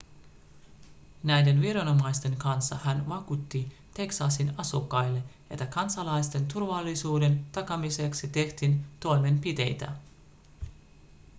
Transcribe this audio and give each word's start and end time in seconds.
näiden 1.23 1.61
viranomaisten 1.61 2.37
kanssa 2.37 2.75
hän 2.83 3.09
vakuutti 3.09 3.77
teksasin 3.93 4.53
asukkaille 4.57 5.23
että 5.49 5.65
kansalaisten 5.65 6.45
turvallisuuden 6.47 7.45
takaamiseksi 7.51 8.27
tehtiin 8.27 8.85
toimenpiteitä 8.99 9.95